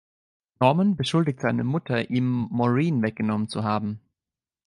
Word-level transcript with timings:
Norman 0.59 0.95
beschuldigt 0.95 1.41
seine 1.41 1.63
Mutter, 1.63 2.09
ihm 2.09 2.47
Maureen 2.49 3.03
weggenommen 3.03 3.49
zu 3.49 3.63
haben. 3.63 4.01